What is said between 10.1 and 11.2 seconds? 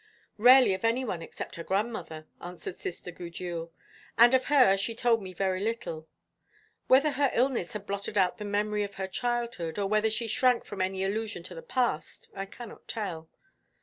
shrank from any